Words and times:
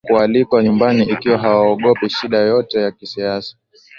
kualikwa 0.07 0.63
nyumbani 0.63 1.03
ikiwa 1.03 1.37
hawaogopi 1.37 2.09
shida 2.09 2.37
yoyote 2.39 2.81
ya 2.81 2.91
kisiasa 2.91 3.55